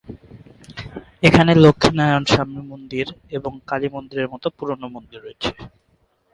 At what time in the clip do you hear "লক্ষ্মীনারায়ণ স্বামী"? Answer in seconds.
1.63-2.61